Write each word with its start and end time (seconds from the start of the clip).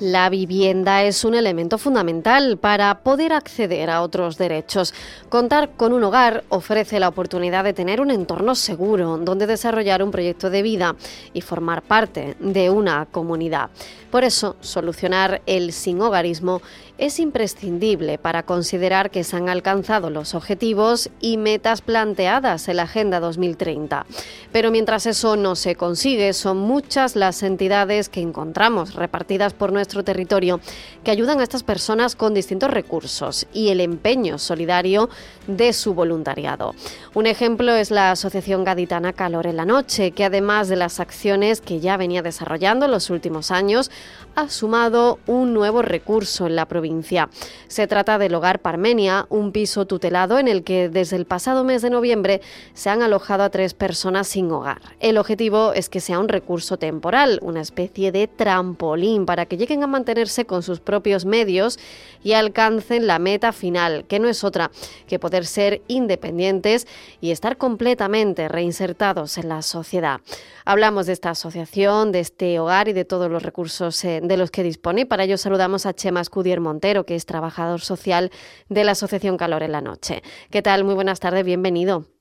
La 0.00 0.30
vivienda 0.30 1.02
es 1.02 1.24
un 1.24 1.34
elemento 1.34 1.76
fundamental 1.76 2.56
para 2.56 3.00
poder 3.00 3.32
acceder 3.32 3.90
a 3.90 4.02
otros 4.02 4.38
derechos. 4.38 4.94
Contar 5.28 5.70
con 5.70 5.92
un 5.92 6.04
hogar 6.04 6.44
ofrece 6.50 7.00
la 7.00 7.08
oportunidad 7.08 7.64
de 7.64 7.72
tener 7.72 8.00
un 8.00 8.12
entorno 8.12 8.54
seguro 8.54 9.18
donde 9.18 9.48
desarrollar 9.48 10.04
un 10.04 10.12
proyecto 10.12 10.50
de 10.50 10.62
vida 10.62 10.94
y 11.32 11.40
formar 11.40 11.82
parte 11.82 12.36
de 12.38 12.70
una 12.70 13.06
comunidad. 13.06 13.70
Por 14.12 14.24
eso, 14.24 14.56
solucionar 14.60 15.42
el 15.46 15.72
sinhogarismo 15.72 16.62
es 16.96 17.20
imprescindible 17.20 18.16
para 18.16 18.42
considerar 18.42 19.10
que 19.10 19.22
se 19.22 19.36
han 19.36 19.48
alcanzado 19.50 20.08
los 20.08 20.34
objetivos 20.34 21.10
y 21.20 21.36
metas 21.36 21.82
planteadas 21.82 22.68
en 22.68 22.76
la 22.76 22.84
Agenda 22.84 23.20
2030. 23.20 24.06
Pero 24.50 24.70
mientras 24.70 25.04
eso 25.06 25.36
no 25.36 25.56
se 25.56 25.76
consigue, 25.76 26.32
son 26.32 26.56
muchas 26.56 27.16
las 27.16 27.42
entidades 27.42 28.08
que 28.08 28.22
encontramos 28.22 28.94
repartidas 28.94 29.52
por 29.52 29.72
nuestro 29.88 30.04
territorio 30.04 30.60
que 31.02 31.10
ayudan 31.10 31.40
a 31.40 31.42
estas 31.42 31.62
personas 31.62 32.14
con 32.14 32.34
distintos 32.34 32.70
recursos 32.70 33.46
y 33.54 33.70
el 33.70 33.80
empeño 33.80 34.36
solidario 34.36 35.08
de 35.46 35.72
su 35.72 35.94
voluntariado. 35.94 36.74
Un 37.14 37.26
ejemplo 37.26 37.72
es 37.74 37.90
la 37.90 38.10
Asociación 38.10 38.64
Gaditana 38.64 39.14
Calor 39.14 39.46
en 39.46 39.56
la 39.56 39.64
Noche, 39.64 40.10
que 40.10 40.26
además 40.26 40.68
de 40.68 40.76
las 40.76 41.00
acciones 41.00 41.62
que 41.62 41.80
ya 41.80 41.96
venía 41.96 42.20
desarrollando 42.20 42.84
en 42.84 42.90
los 42.90 43.08
últimos 43.08 43.50
años, 43.50 43.90
ha 44.38 44.48
sumado 44.48 45.18
un 45.26 45.52
nuevo 45.52 45.82
recurso 45.82 46.46
en 46.46 46.54
la 46.54 46.68
provincia. 46.68 47.28
Se 47.66 47.88
trata 47.88 48.18
del 48.18 48.36
Hogar 48.36 48.60
Parmenia, 48.60 49.26
un 49.30 49.50
piso 49.50 49.84
tutelado 49.84 50.38
en 50.38 50.46
el 50.46 50.62
que 50.62 50.88
desde 50.88 51.16
el 51.16 51.24
pasado 51.24 51.64
mes 51.64 51.82
de 51.82 51.90
noviembre 51.90 52.40
se 52.72 52.88
han 52.88 53.02
alojado 53.02 53.42
a 53.42 53.50
tres 53.50 53.74
personas 53.74 54.28
sin 54.28 54.48
hogar. 54.52 54.80
El 55.00 55.18
objetivo 55.18 55.72
es 55.72 55.88
que 55.88 55.98
sea 55.98 56.20
un 56.20 56.28
recurso 56.28 56.76
temporal, 56.76 57.40
una 57.42 57.60
especie 57.60 58.12
de 58.12 58.28
trampolín 58.28 59.26
para 59.26 59.46
que 59.46 59.56
lleguen 59.56 59.82
a 59.82 59.88
mantenerse 59.88 60.44
con 60.44 60.62
sus 60.62 60.78
propios 60.78 61.24
medios 61.24 61.80
y 62.22 62.34
alcancen 62.34 63.08
la 63.08 63.18
meta 63.18 63.50
final, 63.50 64.04
que 64.06 64.20
no 64.20 64.28
es 64.28 64.44
otra 64.44 64.70
que 65.08 65.18
poder 65.18 65.46
ser 65.46 65.82
independientes 65.88 66.86
y 67.20 67.32
estar 67.32 67.56
completamente 67.56 68.46
reinsertados 68.46 69.36
en 69.36 69.48
la 69.48 69.62
sociedad. 69.62 70.20
Hablamos 70.64 71.06
de 71.06 71.14
esta 71.14 71.30
asociación, 71.30 72.12
de 72.12 72.20
este 72.20 72.60
hogar 72.60 72.88
y 72.88 72.92
de 72.92 73.06
todos 73.06 73.30
los 73.30 73.42
recursos 73.42 74.04
eh, 74.04 74.20
de 74.28 74.36
los 74.36 74.50
que 74.50 74.62
dispone. 74.62 75.06
Para 75.06 75.24
ello 75.24 75.38
saludamos 75.38 75.86
a 75.86 75.94
Chema 75.94 76.20
Escudier 76.20 76.60
Montero, 76.60 77.04
que 77.04 77.14
es 77.14 77.26
trabajador 77.26 77.80
social 77.80 78.30
de 78.68 78.84
la 78.84 78.92
Asociación 78.92 79.36
Calor 79.36 79.62
en 79.62 79.72
la 79.72 79.80
Noche. 79.80 80.22
¿Qué 80.50 80.62
tal? 80.62 80.84
Muy 80.84 80.94
buenas 80.94 81.20
tardes, 81.20 81.44
bienvenido. 81.44 82.17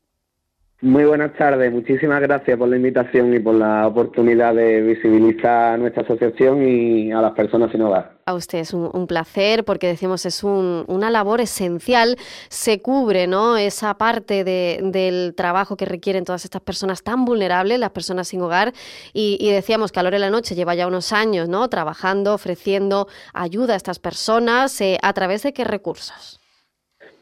Muy 0.79 1.05
buenas 1.05 1.33
tardes, 1.35 1.71
muchísimas 1.73 2.21
gracias 2.21 2.55
por 2.55 2.69
la 2.69 2.75
invitación 2.75 3.33
y 3.33 3.39
por 3.39 3.55
la 3.55 3.87
oportunidad 3.87 4.53
de 4.53 4.81
visibilizar 4.81 5.73
a 5.73 5.77
nuestra 5.77 6.03
asociación 6.03 6.61
y 6.61 7.11
a 7.11 7.19
las 7.19 7.31
personas 7.31 7.71
sin 7.71 7.81
hogar. 7.81 8.11
A 8.27 8.35
usted 8.35 8.59
es 8.59 8.75
un, 8.75 8.87
un 8.93 9.07
placer 9.07 9.65
porque 9.65 9.87
decimos 9.87 10.27
es 10.27 10.43
un- 10.43 10.85
una 10.87 11.09
labor 11.09 11.41
esencial, 11.41 12.15
se 12.49 12.79
cubre 12.79 13.25
¿no? 13.25 13.57
esa 13.57 13.95
parte 13.95 14.43
de- 14.43 14.79
del 14.83 15.33
trabajo 15.33 15.77
que 15.77 15.85
requieren 15.85 16.25
todas 16.25 16.45
estas 16.45 16.61
personas 16.61 17.01
tan 17.01 17.25
vulnerables, 17.25 17.79
las 17.79 17.89
personas 17.89 18.27
sin 18.27 18.41
hogar, 18.41 18.71
y, 19.13 19.37
y 19.41 19.51
decíamos 19.51 19.91
que 19.91 19.99
a 19.99 20.03
de 20.03 20.19
la 20.19 20.29
noche 20.29 20.53
lleva 20.53 20.75
ya 20.75 20.85
unos 20.85 21.11
años 21.11 21.49
¿no? 21.49 21.67
trabajando, 21.69 22.35
ofreciendo 22.35 23.07
ayuda 23.33 23.73
a 23.73 23.77
estas 23.77 23.97
personas, 23.97 24.79
eh, 24.81 24.99
¿a 25.01 25.11
través 25.13 25.41
de 25.41 25.53
qué 25.53 25.63
recursos? 25.63 26.39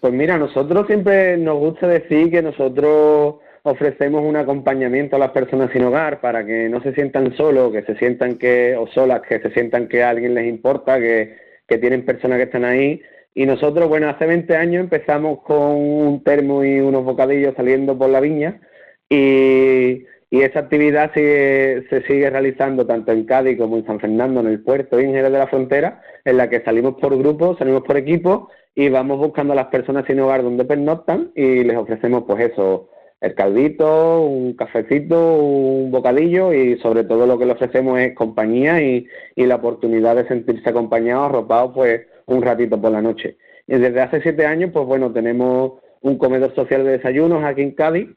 Pues 0.01 0.11
mira, 0.11 0.37
nosotros 0.37 0.85
siempre 0.87 1.37
nos 1.37 1.57
gusta 1.57 1.87
decir 1.87 2.29
que 2.29 2.41
nosotros 2.41 3.35
ofrecemos 3.65 4.23
un 4.23 4.35
acompañamiento 4.37 5.15
a 5.15 5.19
las 5.19 5.31
personas 5.31 5.71
sin 5.73 5.83
hogar 5.83 6.21
para 6.21 6.45
que 6.45 6.69
no 6.69 6.81
se 6.81 6.93
sientan 6.93 7.35
solos, 7.35 7.71
que 7.73 7.83
se 7.83 7.95
sientan 7.97 8.37
que, 8.37 8.75
o 8.77 8.87
solas, 8.87 9.21
que 9.27 9.39
se 9.39 9.51
sientan 9.51 9.87
que 9.87 10.03
a 10.03 10.09
alguien 10.11 10.33
les 10.35 10.47
importa, 10.47 10.99
que, 10.99 11.35
que 11.67 11.77
tienen 11.79 12.05
personas 12.05 12.37
que 12.37 12.43
están 12.45 12.65
ahí. 12.65 13.01
Y 13.33 13.45
nosotros, 13.45 13.89
bueno, 13.89 14.09
hace 14.09 14.25
20 14.27 14.55
años 14.55 14.81
empezamos 14.83 15.41
con 15.43 15.59
un 15.75 16.23
termo 16.23 16.63
y 16.63 16.79
unos 16.79 17.03
bocadillos 17.03 17.55
saliendo 17.55 17.97
por 17.97 18.09
la 18.09 18.21
viña 18.21 18.61
y, 19.09 20.05
y 20.29 20.41
esa 20.41 20.59
actividad 20.59 21.11
sigue- 21.13 21.85
se 21.89 22.01
sigue 22.03 22.29
realizando 22.29 22.85
tanto 22.85 23.11
en 23.11 23.25
Cádiz 23.25 23.57
como 23.57 23.77
en 23.77 23.85
San 23.85 23.99
Fernando, 23.99 24.39
en 24.41 24.47
el 24.47 24.63
puerto 24.63 24.99
y 24.99 25.05
en 25.05 25.11
Jerez 25.13 25.31
de 25.31 25.37
la 25.39 25.47
Frontera, 25.47 26.01
en 26.23 26.37
la 26.37 26.49
que 26.49 26.61
salimos 26.61 26.95
por 26.95 27.17
grupos, 27.17 27.57
salimos 27.57 27.83
por 27.83 27.97
equipos 27.97 28.49
y 28.73 28.89
vamos 28.89 29.17
buscando 29.19 29.53
a 29.53 29.55
las 29.55 29.67
personas 29.67 30.05
sin 30.07 30.19
hogar 30.19 30.43
donde 30.43 30.65
pernoctan 30.65 31.31
y 31.35 31.63
les 31.63 31.77
ofrecemos 31.77 32.23
pues 32.27 32.51
eso, 32.51 32.89
el 33.21 33.33
caldito, 33.33 34.21
un 34.21 34.53
cafecito, 34.53 35.37
un 35.37 35.91
bocadillo 35.91 36.53
y 36.53 36.77
sobre 36.79 37.03
todo 37.03 37.25
lo 37.25 37.37
que 37.37 37.45
le 37.45 37.53
ofrecemos 37.53 37.99
es 37.99 38.13
compañía 38.13 38.81
y, 38.81 39.07
y 39.35 39.45
la 39.45 39.55
oportunidad 39.55 40.15
de 40.15 40.27
sentirse 40.27 40.69
acompañados, 40.69 41.29
arropados 41.29 41.71
pues 41.73 42.01
un 42.25 42.41
ratito 42.41 42.79
por 42.79 42.91
la 42.91 43.01
noche. 43.01 43.37
Y 43.67 43.75
desde 43.77 44.01
hace 44.01 44.21
siete 44.21 44.45
años 44.45 44.71
pues 44.73 44.85
bueno, 44.85 45.11
tenemos 45.11 45.73
un 46.01 46.17
comedor 46.17 46.53
social 46.53 46.83
de 46.83 46.91
desayunos 46.97 47.43
aquí 47.43 47.61
en 47.61 47.71
Cádiz 47.71 48.09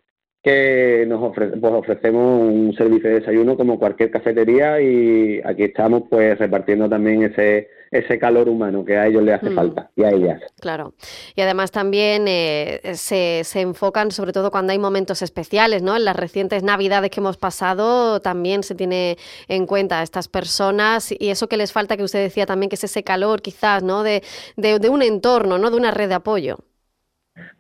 que 0.43 1.05
nos 1.09 1.21
ofre- 1.21 1.61
pues 1.61 1.73
ofrecemos 1.73 2.41
un 2.43 2.75
servicio 2.77 3.11
de 3.11 3.21
desayuno 3.21 3.57
como 3.57 3.79
cualquier 3.79 4.11
cafetería 4.11 4.81
y 4.81 5.41
aquí 5.45 5.65
estamos 5.65 6.05
pues 6.09 6.39
repartiendo 6.39 6.89
también 6.89 7.23
ese 7.25 7.69
ese 7.91 8.19
calor 8.19 8.51
humano 8.51 8.85
que 8.85 8.99
a 8.99 9.07
ellos 9.07 9.23
les 9.23 9.37
hace 9.37 9.49
Mm. 9.49 9.55
falta 9.55 9.91
y 9.97 10.05
a 10.05 10.11
ellas. 10.11 10.43
Claro. 10.61 10.93
Y 11.35 11.41
además 11.41 11.71
también 11.71 12.27
eh, 12.29 12.83
se, 12.93 13.41
se 13.45 13.63
enfocan 13.63 14.11
sobre 14.11 14.33
todo 14.33 14.51
cuando 14.51 14.73
hay 14.73 14.79
momentos 14.79 15.23
especiales, 15.23 15.83
¿no? 15.83 15.97
En 15.97 16.05
las 16.05 16.15
recientes 16.15 16.63
navidades 16.63 17.11
que 17.11 17.21
hemos 17.21 17.39
pasado 17.39 18.21
también 18.21 18.63
se 18.63 18.75
tiene 18.75 19.17
en 19.49 19.65
cuenta 19.65 20.01
a 20.01 20.03
estas 20.03 20.29
personas 20.29 21.13
y 21.19 21.31
eso 21.31 21.49
que 21.49 21.57
les 21.57 21.73
falta 21.73 21.97
que 21.97 22.03
usted 22.03 22.23
decía 22.23 22.45
también 22.45 22.69
que 22.69 22.75
es 22.77 22.85
ese 22.85 23.03
calor 23.03 23.41
quizás, 23.41 23.83
¿no? 23.83 24.03
De, 24.03 24.23
de, 24.59 24.79
de 24.79 24.89
un 24.91 25.01
entorno, 25.01 25.57
¿no? 25.57 25.71
De 25.71 25.79
una 25.79 25.91
red 25.91 26.11
de 26.11 26.15
apoyo. 26.17 26.59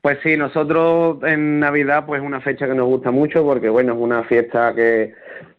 Pues 0.00 0.18
sí, 0.22 0.36
nosotros 0.36 1.18
en 1.24 1.60
Navidad 1.60 2.04
pues 2.06 2.20
es 2.20 2.26
una 2.26 2.40
fecha 2.40 2.66
que 2.66 2.74
nos 2.74 2.86
gusta 2.86 3.10
mucho 3.10 3.44
porque 3.44 3.68
bueno, 3.68 3.92
es 3.94 3.98
una 3.98 4.24
fiesta 4.24 4.74
que 4.74 5.14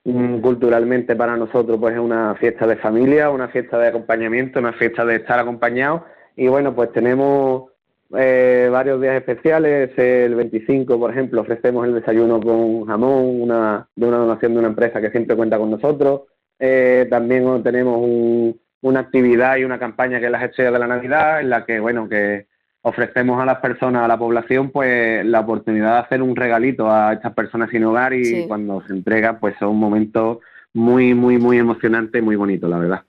mm, 0.05 0.39
culturalmente 0.39 1.15
para 1.15 1.35
nosotros 1.37 1.77
pues 1.79 1.93
es 1.95 1.99
una 1.99 2.35
fiesta 2.35 2.65
de 2.67 2.77
familia, 2.77 3.29
una 3.29 3.49
fiesta 3.49 3.77
de 3.77 3.87
acompañamiento, 3.89 4.59
una 4.59 4.73
fiesta 4.73 5.05
de 5.05 5.15
estar 5.17 5.39
acompañados 5.39 6.03
y 6.35 6.47
bueno, 6.47 6.73
pues 6.75 6.91
tenemos 6.93 7.71
eh, 8.17 8.69
varios 8.71 8.99
días 9.01 9.15
especiales, 9.15 9.91
el 9.97 10.35
25 10.35 10.97
por 10.99 11.11
ejemplo 11.11 11.41
ofrecemos 11.41 11.85
el 11.85 11.93
desayuno 11.95 12.39
con 12.41 12.85
jamón, 12.85 13.41
una, 13.41 13.87
de 13.95 14.07
una 14.07 14.17
donación 14.17 14.53
de 14.53 14.59
una 14.59 14.67
empresa 14.69 14.99
que 15.01 15.11
siempre 15.11 15.35
cuenta 15.35 15.57
con 15.57 15.69
nosotros, 15.71 16.21
Eh, 16.61 17.07
también 17.09 17.63
tenemos 17.63 17.97
un- 18.01 18.59
una 18.81 18.99
actividad 19.01 19.55
y 19.57 19.63
una 19.63 19.79
campaña 19.79 20.19
que 20.19 20.25
es 20.25 20.31
la 20.31 20.39
de 20.71 20.79
la 20.79 20.87
Navidad 20.87 21.39
en 21.39 21.49
la 21.49 21.65
que 21.65 21.79
bueno, 21.79 22.09
que 22.09 22.47
ofrecemos 22.81 23.41
a 23.41 23.45
las 23.45 23.59
personas, 23.59 24.03
a 24.03 24.07
la 24.07 24.17
población, 24.17 24.69
pues 24.71 25.25
la 25.25 25.41
oportunidad 25.41 25.93
de 25.93 25.99
hacer 25.99 26.21
un 26.21 26.35
regalito 26.35 26.89
a 26.89 27.13
estas 27.13 27.33
personas 27.33 27.69
sin 27.69 27.83
hogar 27.83 28.13
y 28.13 28.23
Sí. 28.25 28.45
cuando 28.47 28.81
se 28.87 28.93
entrega, 28.93 29.39
pues 29.39 29.55
son 29.59 29.75
momentos 29.77 30.37
muy, 30.79 31.13
muy, 31.13 31.37
muy 31.37 31.57
emocionante 31.57 32.19
y 32.19 32.21
muy 32.21 32.37
bonito, 32.37 32.67
la 32.67 32.77
verdad. 32.77 33.03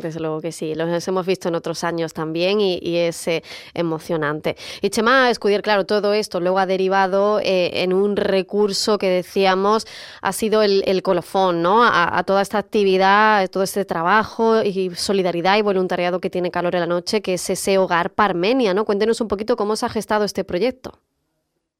Desde 0.00 0.20
luego 0.20 0.40
que 0.40 0.52
sí, 0.52 0.74
los 0.74 1.08
hemos 1.08 1.26
visto 1.26 1.48
en 1.48 1.54
otros 1.54 1.82
años 1.82 2.12
también 2.12 2.60
y, 2.60 2.96
es 2.96 3.26
eh, 3.26 3.42
emocionante. 3.74 4.56
Y 4.82 4.90
Chema 4.90 5.30
Escudier, 5.30 5.62
claro, 5.62 5.86
todo 5.86 6.12
esto 6.12 6.40
luego 6.40 6.58
ha 6.58 6.66
derivado 6.66 7.40
eh, 7.40 7.82
en 7.82 7.92
un 7.92 8.16
recurso 8.16 8.98
que 8.98 9.08
decíamos 9.08 9.86
ha 10.20 10.32
sido 10.32 10.62
el, 10.62 11.02
colofón, 11.02 11.62
¿no? 11.62 11.82
A, 11.84 12.22
toda 12.24 12.42
esta 12.42 12.58
actividad, 12.58 13.48
todo 13.48 13.62
este 13.62 13.84
trabajo 13.84 14.62
y 14.62 14.90
solidaridad 14.94 15.56
y 15.56 15.62
voluntariado 15.62 16.20
que 16.20 16.30
tiene 16.30 16.50
Calor 16.50 16.74
en 16.74 16.80
la 16.80 16.86
Noche, 16.86 17.22
que 17.22 17.34
es 17.34 17.48
ese 17.48 17.78
hogar 17.78 18.10
Parmenia, 18.10 18.74
¿no? 18.74 18.84
Cuéntenos 18.84 19.20
un 19.20 19.28
poquito 19.28 19.56
cómo 19.56 19.76
se 19.76 19.86
ha 19.86 19.88
gestado 19.88 20.24
este 20.24 20.44
proyecto. 20.44 21.00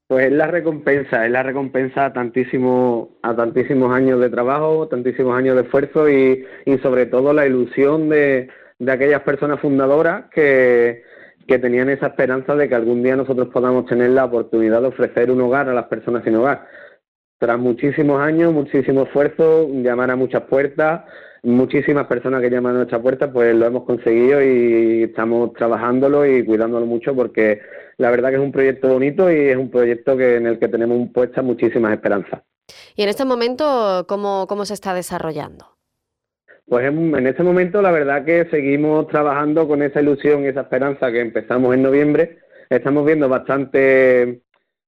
Pues 0.09 0.27
es 0.27 0.33
la 0.33 0.47
recompensa, 0.47 1.25
es 1.25 1.33
la 1.33 1.43
recompensa 1.43 2.07
a, 2.07 2.13
tantísimo, 2.13 3.19
a 3.23 3.35
tantísimos 3.35 3.93
años 3.93 4.21
de 4.21 4.31
trabajo, 4.31 4.87
tantísimos 4.87 5.37
años 5.37 5.57
de 5.57 5.63
esfuerzo 5.63 6.09
y, 6.09 6.47
y 6.65 6.79
sobre 6.79 7.07
todo 7.07 7.33
la 7.33 7.45
ilusión 7.45 8.09
de, 8.09 8.49
de 8.79 8.93
aquellas 8.93 9.23
personas 9.23 9.59
fundadoras 9.61 10.27
que, 10.31 11.03
que 11.47 11.59
tenían 11.59 11.89
esa 11.89 12.09
esperanza 12.09 12.55
de 12.55 12.69
que 12.69 12.75
algún 12.75 13.03
día 13.03 13.17
nosotros 13.17 13.49
podamos 13.49 13.87
tener 13.87 14.11
la 14.11 14.25
oportunidad 14.25 14.81
de 14.81 14.89
ofrecer 14.89 15.31
un 15.31 15.41
hogar 15.41 15.69
a 15.69 15.75
las 15.75 15.87
personas 15.87 16.25
sin 16.25 16.37
hogar. 16.37 16.67
Tras 17.39 17.59
muchísimos 17.59 18.21
años, 18.21 18.53
muchísimo 18.53 19.03
esfuerzo, 19.03 19.69
llamar 19.71 20.11
a 20.11 20.17
muchas 20.17 20.43
puertas, 20.45 21.03
muchísimas 21.47 22.07
personas 22.07 22.43
que 22.43 22.51
llaman 22.51 22.75
a 22.75 22.79
nuestra 22.79 23.01
puerta, 23.01 23.33
pues 23.33 23.55
lo 23.55 23.67
hemos 23.67 23.85
conseguido 23.85 24.43
y 24.43 25.05
estamos 25.05 25.53
trabajándolo 25.55 26.27
y 26.27 26.45
cuidándolo 26.45 26.87
mucho 26.87 27.15
porque 27.15 27.61
la 27.99 28.11
verdad 28.11 28.31
que 28.31 28.37
es 28.37 28.41
un 28.41 28.53
proyecto 28.53 28.89
bonito 28.89 29.31
y 29.31 29.37
es 29.37 29.57
un 29.57 29.71
proyecto 29.71 30.17
que 30.17 30.37
en 30.37 30.47
el 30.47 30.59
que 30.59 30.69
tenemos 30.69 31.09
puestas 31.13 31.45
muchísimas 31.45 31.93
esperanzas. 31.93 32.43
¿Y 32.97 33.03
en 33.03 33.09
este 33.09 33.25
momento 33.25 34.05
cómo, 34.09 34.47
cómo 34.49 34.65
se 34.65 34.75
está 34.75 34.93
desarrollando? 34.93 35.77
Pues 36.69 36.85
en, 36.85 37.15
en, 37.15 37.27
este 37.29 37.45
momento 37.45 37.81
la 37.81 37.93
verdad 37.93 38.25
que 38.25 38.47
seguimos 38.51 39.07
trabajando 39.07 39.69
con 39.69 39.83
esa 39.83 40.01
ilusión 40.01 40.43
y 40.43 40.49
esa 40.49 40.63
esperanza 40.63 41.13
que 41.13 41.21
empezamos 41.21 41.73
en 41.75 41.83
noviembre. 41.83 42.39
Estamos 42.69 43.07
viendo 43.07 43.29
bastante 43.29 44.43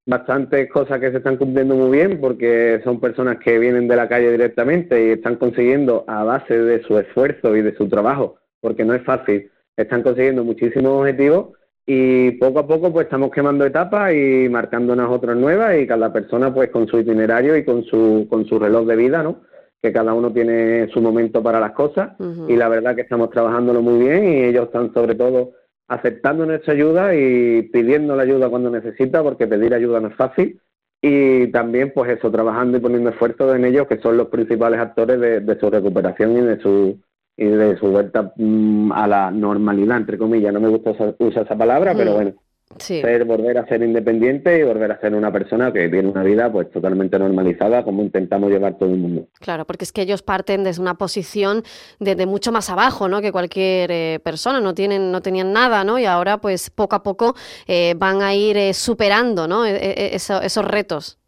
bastantes 0.08 0.70
cosas 0.70 1.00
que 1.00 1.10
se 1.10 1.19
están 1.19 1.37
cumpliendo 1.37 1.75
muy 1.75 1.99
bien 1.99 2.19
porque 2.19 2.81
son 2.82 2.99
personas 2.99 3.37
que 3.44 3.58
vienen 3.58 3.88
de 3.88 3.94
la 3.94 4.08
calle 4.08 4.32
directamente 4.32 5.06
y 5.06 5.10
están 5.10 5.37
consiguiendo 5.37 6.05
a 6.06 6.25
base 6.25 6.58
de 6.58 6.82
su 6.84 6.99
esfuerzo 6.99 7.55
y 7.55 7.60
de 7.60 7.76
su 7.76 7.90
trabajo, 7.90 8.38
porque 8.62 8.87
no 8.87 8.94
es 8.94 9.02
fácil, 9.02 9.50
están 9.76 10.02
consiguiendo 10.02 10.44
muchísimos 10.44 10.93
objetivos 10.93 11.49
y 11.84 12.31
poco 12.32 12.60
a 12.60 12.66
poco 12.66 12.90
pues 12.90 13.05
estamos 13.05 13.31
quemando 13.31 13.66
etapas 13.66 14.14
y 14.14 14.49
marcando 14.49 14.94
unas 14.94 15.10
otras 15.10 15.37
nuevas 15.37 15.78
y 15.78 15.87
cada 15.87 16.10
persona 16.10 16.55
pues 16.55 16.70
con 16.70 16.88
su 16.88 16.99
itinerario 16.99 17.55
y 17.55 17.66
con 17.66 17.84
su 17.84 18.26
con 18.31 18.46
su 18.46 18.58
reloj 18.58 18.87
de 18.87 18.96
vida, 18.96 19.22
¿no? 19.22 19.43
Que 19.82 19.93
cada 19.93 20.14
uno 20.14 20.32
tiene 20.32 20.88
su 20.88 21.02
momento 21.02 21.43
para 21.43 21.60
las 21.60 21.72
cosas 21.72 22.12
y 22.49 22.56
la 22.56 22.70
verdad 22.70 22.94
que 22.94 23.02
estamos 23.02 23.28
trabajándolo 23.28 23.82
muy 23.82 23.99
bien 23.99 24.25
y 24.25 24.44
ellos 24.44 24.69
están 24.69 24.90
sobre 24.94 25.14
todo 25.14 25.52
aceptando 25.88 26.46
nuestra 26.46 26.75
ayuda 26.75 27.14
y 27.14 27.62
pidiendo 27.73 28.14
la 28.14 28.23
ayuda 28.23 28.49
cuando 28.49 28.70
necesita, 28.70 29.23
porque 29.23 29.46
pedir 29.46 29.75
ayuda 29.75 30.00
no 30.00 30.08
es 30.08 30.14
fácil. 30.14 30.61
Y 31.00 31.49
también, 31.49 31.93
pues 31.94 32.11
eso, 32.11 32.31
trabajando 32.31 32.76
y 32.76 32.81
poniendo 32.81 33.11
esfuerzo 33.11 33.55
en 33.55 33.64
ellos, 33.64 33.87
que 33.87 33.99
son 33.99 34.17
los 34.17 34.29
principales 34.29 34.81
actores 34.81 35.19
de, 35.20 35.58
su 35.58 35.70
recuperación 35.70 36.37
y 36.37 36.40
de 36.40 36.61
su 36.61 37.00
y 37.37 37.44
de 37.44 37.76
su 37.79 37.87
vuelta 37.87 38.32
mm, 38.35 38.90
a 38.93 39.06
la 39.06 39.31
normalidad, 39.31 39.96
entre 39.96 40.19
comillas. 40.19 40.52
No 40.52 40.61
me 40.61 40.69
gusta 40.69 40.90
usar, 40.90 41.14
esa 41.19 41.56
palabra, 41.56 41.94
pero 41.96 42.20
mm. 42.20 42.34
Bueno, 42.69 42.85
ser, 42.85 43.25
volver 43.25 43.59
a 43.59 43.67
ser 43.67 43.82
independiente 43.82 44.59
y 44.59 44.62
volver 44.62 44.93
a 44.93 45.00
ser 45.00 45.15
una 45.15 45.32
persona 45.32 45.73
que 45.73 45.88
tiene 45.88 46.09
una 46.09 46.23
vida 46.23 46.50
pues 46.50 46.70
totalmente 46.70 47.19
normalizada 47.19 47.82
como 47.85 48.03
intentamos 48.03 48.50
llevar 48.50 48.76
todo 48.79 48.91
el 48.91 48.99
mundo. 48.99 49.29
Claro, 49.41 49.65
porque 49.67 49.85
es 49.85 49.93
que 49.93 50.03
ellos 50.03 50.23
parten 50.23 50.65
desde 50.65 50.82
una 50.82 50.94
posición 50.94 51.62
de, 51.99 52.26
mucho 52.26 52.53
más 52.53 52.69
abajo, 52.70 53.09
¿no? 53.09 53.20
Que 53.20 53.32
cualquier 53.32 53.91
eh, 53.91 54.20
persona, 54.23 54.61
no 54.61 54.75
tienen, 54.75 55.11
no 55.11 55.23
tenían 55.23 55.53
nada, 55.53 55.85
¿no? 55.85 55.99
Y 55.99 56.05
ahora 56.05 56.38
pues 56.38 56.70
poco 56.70 56.97
a 56.97 57.03
poco 57.03 57.35
eh, 57.67 57.94
van 57.97 58.23
a 58.23 58.35
ir 58.35 58.56
eh, 58.56 58.75
superando, 58.75 59.49
¿no? 59.49 59.65
E, 59.65 59.76
e, 59.76 60.15
esos 60.15 60.65
retos. 60.65 61.19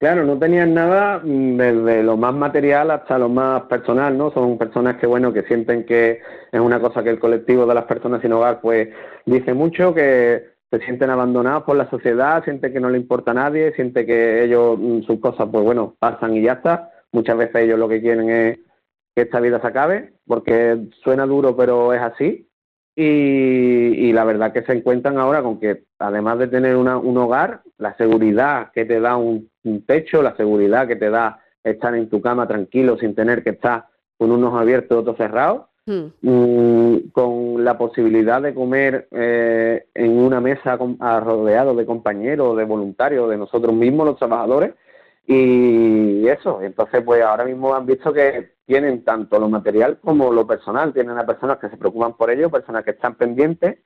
Claro, 0.00 0.24
no 0.24 0.38
tenían 0.38 0.72
nada 0.72 1.20
mm, 1.22 1.56
desde 1.58 2.02
lo 2.02 2.16
más 2.16 2.32
material 2.34 2.90
hasta 2.90 3.18
lo 3.18 3.28
más 3.28 3.64
personal, 3.64 4.16
¿no? 4.16 4.32
Son 4.32 4.56
personas 4.56 4.96
que, 4.96 5.06
bueno, 5.06 5.30
que 5.30 5.42
sienten 5.42 5.84
que 5.84 6.20
es 6.50 6.60
una 6.60 6.80
cosa 6.80 7.02
que 7.02 7.10
el 7.10 7.18
colectivo 7.18 7.66
de 7.66 7.74
las 7.74 7.84
personas 7.84 8.22
sin 8.22 8.32
hogar, 8.32 8.62
pues, 8.62 8.88
dice 9.26 9.52
mucho, 9.52 9.92
que 9.92 10.42
se 10.70 10.78
sienten 10.80 11.10
abandonados 11.10 11.64
por 11.64 11.76
la 11.76 11.90
sociedad, 11.90 12.44
sienten 12.44 12.72
que 12.72 12.80
no 12.80 12.90
le 12.90 12.98
importa 12.98 13.32
a 13.32 13.34
nadie, 13.34 13.72
sienten 13.74 14.06
que 14.06 14.44
ellos, 14.44 14.78
mm, 14.78 15.02
sus 15.02 15.18
cosas, 15.18 15.48
pues 15.50 15.64
bueno, 15.64 15.96
pasan 15.98 16.36
y 16.36 16.42
ya 16.42 16.52
está. 16.54 16.90
Muchas 17.12 17.36
veces 17.36 17.56
ellos 17.56 17.78
lo 17.78 17.88
que 17.88 18.00
quieren 18.00 18.30
es 18.30 18.58
que 19.14 19.22
esta 19.22 19.40
vida 19.40 19.60
se 19.60 19.66
acabe, 19.66 20.14
porque 20.26 20.78
suena 21.02 21.26
duro, 21.26 21.56
pero 21.56 21.92
es 21.92 22.00
así. 22.00 22.46
Y, 22.94 24.12
la 24.12 24.24
verdad 24.24 24.52
que 24.52 24.62
se 24.62 24.72
encuentran 24.72 25.16
ahora 25.16 25.42
con 25.42 25.58
que, 25.58 25.84
además 25.98 26.38
de 26.38 26.48
tener 26.48 26.76
un 26.76 27.16
hogar, 27.16 27.62
la 27.78 27.96
seguridad 27.96 28.70
que 28.72 28.84
te 28.84 29.00
da 29.00 29.16
un, 29.16 29.48
un, 29.64 29.86
techo, 29.86 30.22
la 30.22 30.36
seguridad 30.36 30.86
que 30.86 30.96
te 30.96 31.08
da 31.08 31.40
estar 31.64 31.94
en 31.94 32.10
tu 32.10 32.20
cama 32.20 32.46
tranquilo 32.46 32.98
sin 32.98 33.14
tener 33.14 33.42
que 33.42 33.50
estar 33.50 33.86
con 34.18 34.30
unos 34.30 34.54
abiertos 34.54 34.96
y 34.96 35.00
otros 35.00 35.16
cerrados. 35.16 35.69
Mm, 35.86 37.08
con 37.12 37.64
la 37.64 37.76
posibilidad 37.76 38.40
de 38.40 38.54
comer 38.54 39.08
eh, 39.10 39.86
en 39.94 40.18
una 40.18 40.40
mesa 40.40 40.76
rodeado 40.76 41.74
de 41.74 41.86
compañeros, 41.86 42.56
de 42.56 42.64
voluntarios, 42.64 43.28
de 43.28 43.38
nosotros 43.38 43.74
mismos, 43.74 44.06
los 44.06 44.18
trabajadores, 44.18 44.74
y 45.26 46.26
eso. 46.28 46.62
Entonces, 46.62 47.02
pues 47.04 47.22
ahora 47.22 47.44
mismo 47.44 47.74
han 47.74 47.86
visto 47.86 48.12
que 48.12 48.52
tienen 48.66 49.04
tanto 49.04 49.38
lo 49.38 49.48
material 49.48 49.98
como 50.00 50.32
lo 50.32 50.46
personal, 50.46 50.92
tienen 50.92 51.18
a 51.18 51.26
personas 51.26 51.58
que 51.58 51.68
se 51.68 51.76
preocupan 51.76 52.16
por 52.16 52.30
ello, 52.30 52.50
personas 52.50 52.84
que 52.84 52.92
están 52.92 53.16
pendientes 53.16 53.78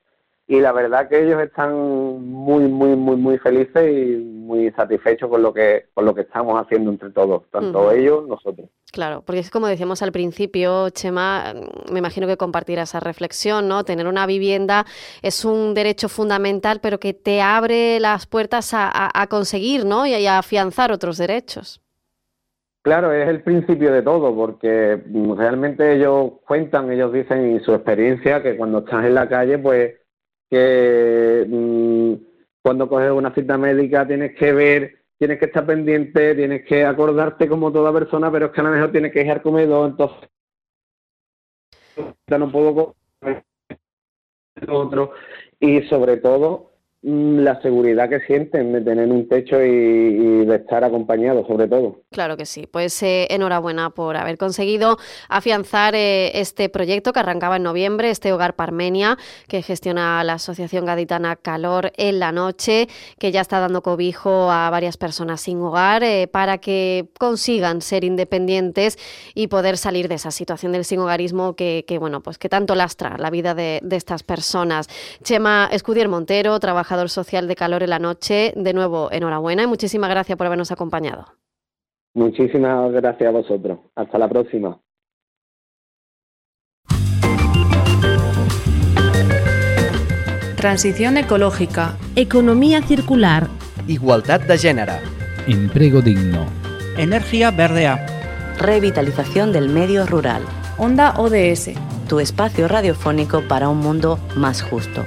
y 0.47 0.61
la 0.61 0.73
verdad 0.73 1.09
que 1.09 1.25
ellos 1.25 1.41
están 1.43 1.73
muy 1.75 2.65
muy 2.65 2.97
muy 2.97 3.17
muy 3.17 3.39
felices 3.39 3.91
y 3.91 4.17
muy 4.17 4.71
satisfechos 4.73 5.31
con 5.31 5.43
lo 5.43 5.55
que 5.55 5.87
con 5.95 6.05
lo 6.05 6.15
que 6.15 6.21
estamos 6.23 6.61
haciendo 6.61 6.91
entre 6.91 7.11
todos 7.11 7.49
tanto 7.51 7.91
ellos 7.91 8.29
nosotros. 8.29 8.69
Claro 8.93 9.23
porque 9.25 9.41
es 9.41 9.51
como 9.51 9.69
decíamos 9.69 10.03
al 10.03 10.13
principio 10.13 10.91
Chema 10.91 11.55
me 11.91 11.99
imagino 11.99 12.27
que 12.27 12.37
compartirá 12.37 12.83
esa 12.83 13.01
reflexión 13.01 13.69
no 13.69 13.85
tener 13.85 14.07
una 14.07 14.27
vivienda 14.27 14.85
es 15.23 15.47
un 15.47 15.73
derecho 15.73 16.11
fundamental 16.11 16.81
pero 16.83 17.01
que 17.01 17.15
te 17.15 17.41
abre 17.41 17.99
las 17.99 18.27
puertas 18.27 18.75
a, 18.75 18.91
a, 18.93 19.27
conseguir 19.29 19.87
no 19.87 20.07
y 20.07 20.27
a 20.27 20.39
afianzar 20.39 20.93
otros 20.93 21.17
derechos. 21.17 21.81
Claro, 22.83 23.13
es 23.13 23.27
el 23.29 23.43
principio 23.43 23.91
de 23.93 24.03
todo, 24.03 24.35
porque 24.37 25.03
realmente 25.39 25.95
ellos 25.95 26.33
cuentan, 26.47 26.93
ellos 26.93 27.15
dicen 27.15 27.57
y 27.57 27.61
su 27.61 27.73
experiencia 27.73 28.43
que 28.43 28.59
cuando 28.59 28.81
estás 28.81 29.07
en 29.07 29.15
la 29.15 29.27
calle, 29.27 29.57
pues 29.57 29.95
que 30.55 31.47
mm, 31.49 32.15
cuando 32.63 32.89
coges 32.89 33.11
una 33.11 33.35
cita 33.35 33.59
médica 33.59 34.07
tienes 34.07 34.37
que 34.37 34.53
ver, 34.53 34.99
tienes 35.19 35.39
que 35.39 35.47
estar 35.47 35.67
pendiente, 35.67 36.35
tienes 36.35 36.65
que 36.65 36.85
acordarte 36.85 37.49
como 37.49 37.73
toda 37.73 37.93
persona, 37.93 38.31
pero 38.31 38.47
es 38.47 38.53
que 38.53 38.61
a 38.61 38.65
lo 38.65 38.71
mejor 38.71 38.93
tienes 38.93 39.13
que 39.13 39.23
ir 39.23 39.31
al 39.33 39.43
comedor, 39.43 39.91
entonces 39.91 40.29
no 42.39 42.53
puedo 42.53 42.95
comer 43.21 43.45
otro. 44.69 45.13
Y 45.59 45.83
sobre 45.83 46.19
todo 46.19 46.74
la 47.05 47.61
seguridad 47.61 48.09
que 48.09 48.21
sienten 48.21 48.73
de 48.73 48.81
tener 48.81 49.11
un 49.11 49.29
techo 49.29 49.63
y, 49.63 50.47
de 50.47 50.57
estar 50.57 50.85
acompañados, 50.85 51.47
sobre 51.47 51.69
todo. 51.69 52.01
Claro 52.11 52.39
que 52.39 52.47
sí. 52.47 52.67
Pues 52.67 53.03
eh, 53.03 53.27
enhorabuena 53.29 53.91
por 53.91 54.17
haber 54.17 54.39
conseguido 54.39 54.97
afianzar 55.29 55.95
eh, 55.95 56.41
este 56.41 56.71
proyecto 56.71 57.13
que 57.13 57.21
arrancaba 57.21 57.57
en 57.57 57.63
noviembre, 57.63 58.09
este 58.09 58.33
Hogar 58.33 58.57
Parmenia, 58.57 59.19
que 59.49 59.61
gestiona 59.61 60.25
la 60.25 60.35
Asociación 60.35 60.87
Gaditana 60.87 61.37
Calor 61.37 61.93
en 61.99 62.21
la 62.21 62.33
Noche, 62.33 62.89
que 63.19 63.33
ya 63.33 63.43
está 63.43 63.61
dando 63.61 63.83
cobijo 63.83 64.51
a 64.51 64.71
varias 64.71 64.97
personas 64.97 65.43
sin 65.43 65.61
hogar 65.61 66.03
eh, 66.05 66.27
para 66.27 66.57
que 66.57 67.09
consigan 67.19 67.83
ser 67.83 68.05
independientes 68.05 68.99
y 69.35 69.49
poder 69.49 69.77
salir 69.77 70.09
de 70.09 70.15
esa 70.15 70.31
situación 70.31 70.73
del 70.73 70.87
sin 70.87 71.01
hogarismo 71.01 71.55
que, 71.55 71.85
bueno, 72.01 72.23
pues 72.23 72.39
que 72.39 72.49
tanto 72.49 72.75
lastra 72.75 73.19
la 73.19 73.29
vida 73.29 73.55
de, 73.55 73.81
de 73.83 73.97
estas 73.97 74.23
personas. 74.23 74.89
Chema 75.23 75.69
Escudier 75.71 76.09
Montero, 76.09 76.59
trabaja 76.61 76.94
social 77.09 77.49
de 77.49 77.57
Calor 77.57 77.83
en 77.83 77.91
la 77.91 77.99
Noche. 77.99 78.53
De 78.57 78.73
nuevo, 78.73 79.11
enhorabuena 79.13 79.65
y 79.65 79.67
muchísimas 79.67 80.11
gracias 80.11 80.37
por 80.39 80.47
habernos 80.47 80.73
acompañado. 80.73 81.27
Muchísimas 82.15 82.93
gracias 82.93 83.29
a 83.29 83.33
vosotros. 83.33 83.79
Hasta 83.97 84.19
la 84.19 84.29
próxima. 84.29 84.79
Transición 90.57 91.19
ecológica. 91.19 91.99
Economía 92.17 92.81
circular. 92.81 93.49
Igualdad 93.87 94.41
de 94.41 94.57
género. 94.57 94.95
Empleo 95.47 96.01
digno. 96.01 96.47
Energía 96.97 97.51
verdea. 97.51 98.07
Revitalización 98.59 99.53
del 99.53 99.69
medio 99.69 100.07
rural. 100.07 100.43
Onda 100.79 101.19
ODS. 101.19 101.73
Tu 102.09 102.21
espacio 102.21 102.67
radiofónico 102.67 103.43
para 103.43 103.69
un 103.69 103.79
mundo 103.79 104.19
más 104.37 104.63
justo. 104.63 105.05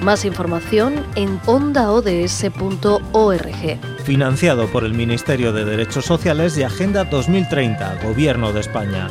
Más 0.00 0.24
información 0.24 1.04
en 1.14 1.40
ondaods.org. 1.46 2.06
financiado 4.04 4.66
por 4.68 4.84
el 4.84 4.94
Ministerio 4.94 5.52
de 5.52 5.64
Derechos 5.64 6.04
Sociales 6.04 6.56
y 6.58 6.62
Agenda 6.62 7.04
2030, 7.04 8.02
Gobierno 8.04 8.52
de 8.52 8.60
España. 8.60 9.08